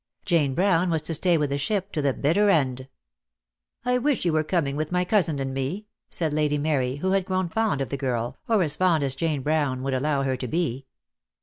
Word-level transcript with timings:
Jane 0.25 0.55
Brown 0.55 0.89
was 0.89 1.03
to 1.03 1.13
stay 1.13 1.37
with 1.37 1.51
the 1.51 1.59
ship 1.59 1.91
to 1.91 2.01
the 2.01 2.11
bitter 2.11 2.49
end. 2.49 2.87
"I 3.85 3.99
wish 3.99 4.25
you 4.25 4.33
were 4.33 4.43
coming 4.43 4.75
with 4.75 4.91
my 4.91 5.05
cousin 5.05 5.37
and 5.37 5.53
me," 5.53 5.89
said 6.09 6.33
Lady 6.33 6.57
Mary, 6.57 6.95
who 6.95 7.11
had 7.11 7.23
grown 7.23 7.49
fond 7.49 7.81
of 7.81 7.91
the 7.91 7.97
girl, 7.97 8.35
or 8.49 8.63
as 8.63 8.75
fond 8.75 9.03
as 9.03 9.13
Jane 9.13 9.43
Brown 9.43 9.83
would 9.83 9.93
allow 9.93 10.23
her 10.23 10.35
to 10.35 10.47
be. 10.47 10.87